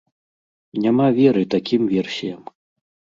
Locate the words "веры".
1.19-1.43